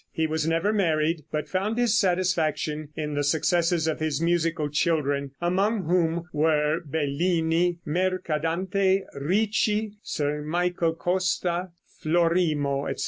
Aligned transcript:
He 0.11 0.25
was 0.25 0.47
never 0.47 0.73
married, 0.73 1.25
but 1.31 1.47
found 1.47 1.77
his 1.77 1.95
satisfaction 1.95 2.89
in 2.95 3.13
the 3.13 3.23
successes 3.23 3.85
of 3.85 3.99
his 3.99 4.19
musical 4.19 4.67
children, 4.67 5.29
among 5.39 5.83
whom 5.83 6.23
were 6.33 6.79
Bellini, 6.83 7.77
Mercadante, 7.85 9.03
Ricci, 9.13 9.91
Sir 10.01 10.41
Michael 10.41 10.95
Costa, 10.95 11.69
Florimo, 12.03 12.87
etc. 12.89 12.99